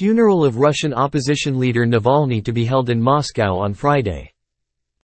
[0.00, 4.32] Funeral of Russian opposition leader Navalny to be held in Moscow on Friday.